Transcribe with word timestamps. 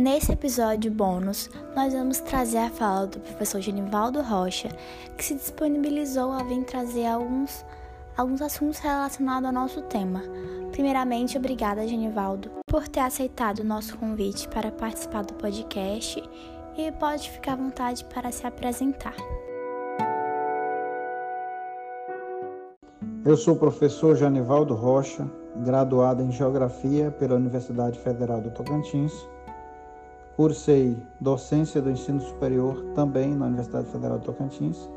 Nesse 0.00 0.32
episódio 0.32 0.90
bônus, 0.90 1.50
nós 1.76 1.92
vamos 1.92 2.20
trazer 2.20 2.56
a 2.56 2.70
fala 2.70 3.06
do 3.06 3.20
professor 3.20 3.60
Genivaldo 3.60 4.22
Rocha, 4.22 4.70
que 5.14 5.22
se 5.22 5.34
disponibilizou 5.34 6.32
a 6.32 6.42
vir 6.42 6.64
trazer 6.64 7.04
alguns, 7.04 7.66
alguns 8.16 8.40
assuntos 8.40 8.78
relacionados 8.78 9.46
ao 9.46 9.52
nosso 9.52 9.82
tema. 9.82 10.22
Primeiramente, 10.72 11.36
obrigada, 11.36 11.86
Genivaldo, 11.86 12.50
por 12.66 12.88
ter 12.88 13.00
aceitado 13.00 13.58
o 13.58 13.64
nosso 13.64 13.98
convite 13.98 14.48
para 14.48 14.72
participar 14.72 15.22
do 15.22 15.34
podcast 15.34 16.24
e 16.78 16.92
pode 16.92 17.30
ficar 17.30 17.52
à 17.52 17.56
vontade 17.56 18.02
para 18.06 18.32
se 18.32 18.46
apresentar. 18.46 19.16
Eu 23.22 23.36
sou 23.36 23.52
o 23.52 23.58
professor 23.58 24.16
Janivaldo 24.16 24.74
Rocha, 24.74 25.30
graduado 25.56 26.22
em 26.22 26.32
Geografia 26.32 27.10
pela 27.10 27.34
Universidade 27.34 27.98
Federal 27.98 28.40
do 28.40 28.50
Tocantins. 28.50 29.12
Cursei 30.40 30.96
docência 31.20 31.82
do 31.82 31.90
ensino 31.90 32.18
superior 32.18 32.82
também 32.94 33.34
na 33.34 33.44
Universidade 33.44 33.88
Federal 33.88 34.18
do 34.18 34.24
Tocantins 34.24 34.88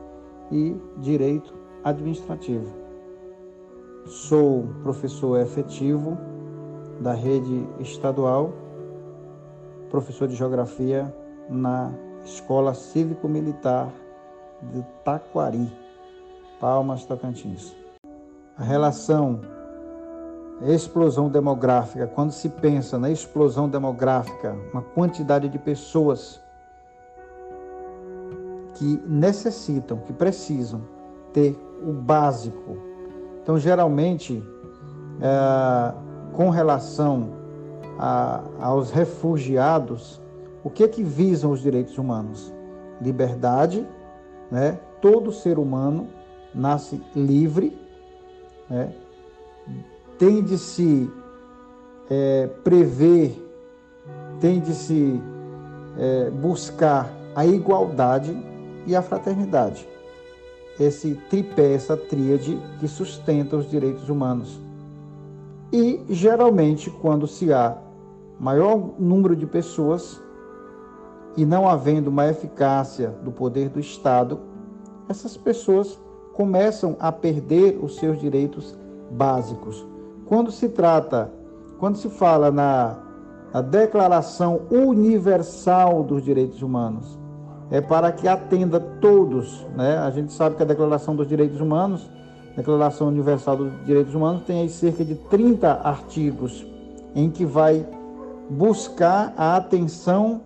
e 0.50 0.74
Direito 1.00 1.54
Administrativo. 1.84 2.74
Sou 4.06 4.66
professor 4.84 5.38
efetivo 5.42 6.18
da 7.02 7.12
rede 7.12 7.68
estadual, 7.82 8.54
professor 9.90 10.30
de 10.30 10.36
Geografia 10.38 11.14
na 11.50 11.94
Escola 12.24 12.74
Cívico-Militar 12.74 13.92
de 14.72 14.82
Taquari, 15.04 15.70
Palmas, 16.58 17.04
Tocantins 17.04 17.76
a 18.58 18.64
relação 18.64 19.42
explosão 20.72 21.30
demográfica, 21.30 22.08
quando 22.08 22.32
se 22.32 22.48
pensa 22.48 22.98
na 22.98 23.10
explosão 23.10 23.68
demográfica, 23.68 24.56
uma 24.72 24.82
quantidade 24.82 25.50
de 25.50 25.60
pessoas 25.60 26.42
que 28.76 29.02
necessitam, 29.06 29.98
que 29.98 30.14
precisam 30.14 30.82
ter 31.34 31.58
o 31.86 31.92
básico. 31.92 32.78
Então, 33.42 33.58
geralmente, 33.58 34.42
é, 35.22 35.94
com 36.34 36.50
relação 36.50 37.32
a, 38.00 38.44
aos 38.60 38.90
refugiados, 38.92 40.22
o 40.64 40.70
que 40.70 40.84
é 40.84 40.88
que 40.88 41.04
visam 41.04 41.52
os 41.52 41.62
direitos 41.62 41.98
humanos? 41.98 42.54
Liberdade, 43.02 43.86
né? 44.50 44.80
Todo 45.02 45.32
ser 45.32 45.60
humano 45.60 46.08
nasce 46.54 47.02
livre 47.14 47.78
né? 48.70 48.94
Tem 50.24 50.42
de 50.42 50.58
se 50.58 51.12
é, 52.10 52.48
prever, 52.64 53.46
tem 54.40 54.62
de 54.62 54.74
se 54.74 55.22
é, 55.98 56.30
buscar 56.30 57.14
a 57.36 57.46
igualdade 57.46 58.34
e 58.88 58.96
a 58.96 59.02
fraternidade. 59.02 59.86
Esse 60.80 61.16
tripé, 61.30 61.74
essa 61.74 61.98
tríade 61.98 62.58
que 62.80 62.88
sustenta 62.88 63.58
os 63.58 63.70
direitos 63.70 64.08
humanos. 64.08 64.62
E, 65.74 66.02
geralmente, 66.08 66.90
quando 66.90 67.28
se 67.28 67.52
há 67.52 67.78
maior 68.40 68.94
número 68.98 69.36
de 69.36 69.46
pessoas 69.46 70.22
e 71.36 71.46
não 71.46 71.68
havendo 71.68 72.08
uma 72.08 72.30
eficácia 72.30 73.10
do 73.10 73.32
poder 73.32 73.68
do 73.68 73.80
Estado, 73.82 74.40
essas 75.10 75.36
pessoas 75.36 76.00
começam 76.32 76.96
a 76.98 77.12
perder 77.12 77.78
os 77.84 77.98
seus 77.98 78.18
direitos 78.18 78.74
básicos. 79.12 79.92
Quando 80.28 80.52
se 80.52 80.70
trata, 80.70 81.32
quando 81.80 81.98
se 81.98 82.10
fala 82.10 82.50
na, 82.50 82.98
na 83.54 83.62
Declaração 83.62 84.62
Universal 84.72 86.04
dos 86.04 86.24
Direitos 86.24 86.62
Humanos, 86.62 87.20
é 87.70 87.82
para 87.82 88.12
que 88.12 88.28
atenda 88.28 88.80
todos, 88.80 89.66
né? 89.76 89.98
A 89.98 90.10
gente 90.12 90.32
sabe 90.32 90.56
que 90.56 90.64
a 90.64 90.66
Declaração 90.66 91.16
dos 91.16 91.28
Direitos 91.28 91.60
Humanos, 91.60 92.10
Declaração 92.56 93.08
Universal 93.08 93.58
dos 93.58 93.86
Direitos 93.86 94.14
Humanos, 94.14 94.44
tem 94.44 94.62
aí 94.62 94.70
cerca 94.70 95.04
de 95.04 95.16
30 95.16 95.82
artigos 95.84 96.66
em 97.16 97.30
que 97.30 97.46
vai 97.46 97.86
buscar 98.50 99.34
a 99.36 99.56
atenção 99.56 100.42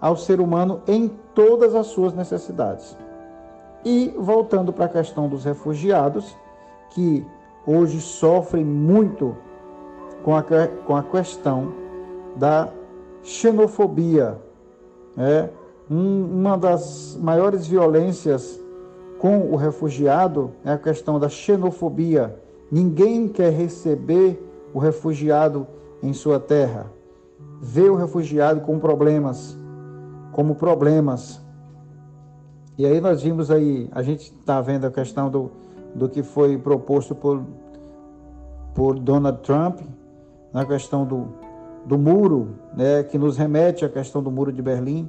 ao 0.00 0.16
ser 0.16 0.40
humano 0.40 0.82
em 0.86 1.08
todas 1.34 1.74
as 1.74 1.86
suas 1.86 2.12
necessidades. 2.12 2.96
E 3.84 4.12
voltando 4.18 4.72
para 4.72 4.86
a 4.86 4.88
questão 4.88 5.28
dos 5.28 5.44
refugiados, 5.44 6.36
que 6.90 7.24
hoje 7.66 8.00
sofrem 8.00 8.64
muito 8.64 9.36
com 10.22 10.34
a, 10.34 10.42
com 10.86 10.96
a 10.96 11.02
questão 11.02 11.72
da 12.36 12.68
xenofobia. 13.22 14.38
É, 15.16 15.48
um, 15.90 16.24
uma 16.24 16.56
das 16.56 17.18
maiores 17.20 17.66
violências 17.66 18.60
com 19.18 19.50
o 19.52 19.56
refugiado 19.56 20.52
é 20.64 20.72
a 20.72 20.78
questão 20.78 21.18
da 21.18 21.28
xenofobia. 21.28 22.38
Ninguém 22.70 23.28
quer 23.28 23.52
receber 23.52 24.42
o 24.72 24.78
refugiado 24.78 25.66
em 26.02 26.12
sua 26.12 26.40
terra. 26.40 26.90
Vê 27.60 27.88
o 27.88 27.94
refugiado 27.94 28.60
com 28.60 28.78
problemas, 28.78 29.56
como 30.32 30.54
problemas. 30.54 31.40
E 32.76 32.84
aí 32.84 33.00
nós 33.00 33.22
vimos 33.22 33.50
aí, 33.50 33.88
a 33.92 34.02
gente 34.02 34.34
está 34.38 34.60
vendo 34.60 34.86
a 34.86 34.90
questão 34.90 35.30
do, 35.30 35.50
do 35.94 36.08
que 36.08 36.22
foi 36.22 36.58
proposto 36.58 37.14
por, 37.14 37.44
por 38.74 38.98
Donald 38.98 39.40
Trump, 39.42 39.80
na 40.52 40.64
questão 40.64 41.04
do, 41.04 41.28
do 41.86 41.98
muro, 41.98 42.54
né, 42.76 43.02
que 43.02 43.18
nos 43.18 43.36
remete 43.36 43.84
à 43.84 43.88
questão 43.88 44.22
do 44.22 44.30
muro 44.30 44.52
de 44.52 44.60
Berlim, 44.60 45.08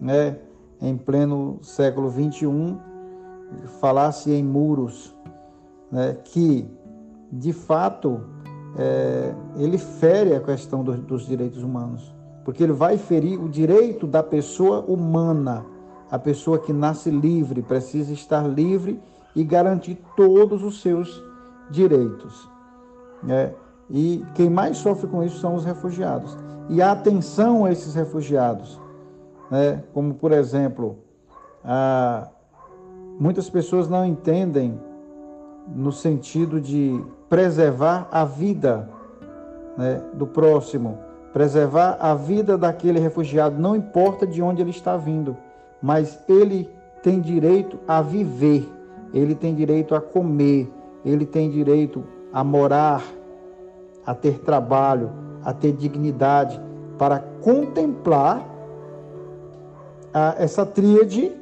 né, 0.00 0.36
em 0.80 0.96
pleno 0.96 1.58
século 1.62 2.08
21, 2.08 2.78
falasse 3.80 4.32
em 4.32 4.42
muros, 4.42 5.14
né, 5.90 6.16
que 6.24 6.68
de 7.30 7.52
fato 7.52 8.20
é, 8.76 9.34
ele 9.56 9.78
fere 9.78 10.34
a 10.34 10.40
questão 10.40 10.82
do, 10.82 10.96
dos 10.96 11.26
direitos 11.26 11.62
humanos, 11.62 12.14
porque 12.44 12.62
ele 12.62 12.72
vai 12.72 12.98
ferir 12.98 13.40
o 13.40 13.48
direito 13.48 14.06
da 14.06 14.22
pessoa 14.22 14.80
humana. 14.80 15.64
A 16.10 16.18
pessoa 16.18 16.58
que 16.58 16.72
nasce 16.72 17.10
livre 17.10 17.62
precisa 17.62 18.12
estar 18.12 18.46
livre 18.46 19.00
e 19.34 19.42
garantir 19.44 19.98
todos 20.16 20.62
os 20.62 20.80
seus 20.80 21.22
direitos. 21.70 22.48
Né? 23.22 23.52
E 23.90 24.24
quem 24.34 24.50
mais 24.50 24.78
sofre 24.78 25.06
com 25.08 25.22
isso 25.22 25.38
são 25.38 25.54
os 25.54 25.64
refugiados. 25.64 26.36
E 26.68 26.80
a 26.80 26.92
atenção 26.92 27.64
a 27.64 27.72
esses 27.72 27.94
refugiados, 27.94 28.80
né? 29.50 29.82
como 29.92 30.14
por 30.14 30.32
exemplo, 30.32 30.98
a... 31.64 32.28
muitas 33.18 33.48
pessoas 33.50 33.88
não 33.88 34.04
entendem 34.04 34.80
no 35.68 35.92
sentido 35.92 36.60
de 36.60 37.02
preservar 37.28 38.08
a 38.10 38.24
vida 38.24 38.88
né, 39.78 40.02
do 40.14 40.26
próximo, 40.26 40.98
preservar 41.32 41.96
a 42.00 42.14
vida 42.14 42.58
daquele 42.58 42.98
refugiado, 42.98 43.60
não 43.60 43.76
importa 43.76 44.26
de 44.26 44.42
onde 44.42 44.60
ele 44.60 44.70
está 44.70 44.96
vindo 44.96 45.36
mas 45.82 46.18
ele 46.28 46.70
tem 47.02 47.20
direito 47.20 47.78
a 47.88 48.00
viver, 48.00 48.70
ele 49.12 49.34
tem 49.34 49.54
direito 49.54 49.94
a 49.94 50.00
comer, 50.00 50.70
ele 51.04 51.26
tem 51.26 51.50
direito 51.50 52.04
a 52.32 52.42
morar, 52.42 53.04
a 54.04 54.14
ter 54.14 54.38
trabalho, 54.40 55.10
a 55.44 55.52
ter 55.52 55.72
dignidade, 55.72 56.60
para 56.98 57.18
contemplar 57.18 58.46
a, 60.12 60.34
essa 60.38 60.64
tríade, 60.64 61.32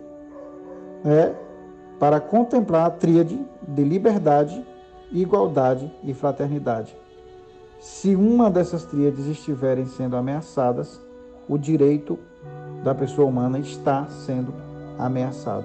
né, 1.04 1.34
para 1.98 2.20
contemplar 2.20 2.86
a 2.86 2.90
tríade 2.90 3.38
de 3.66 3.84
liberdade, 3.84 4.64
igualdade 5.12 5.92
e 6.02 6.14
fraternidade. 6.14 6.96
Se 7.78 8.14
uma 8.14 8.50
dessas 8.50 8.84
tríades 8.84 9.26
estiverem 9.26 9.86
sendo 9.86 10.16
ameaçadas, 10.16 11.00
o 11.48 11.56
direito 11.56 12.18
da 12.84 12.94
pessoa 12.94 13.28
humana 13.28 13.58
está 13.58 14.06
sendo 14.06 14.54
ameaçado. 14.98 15.64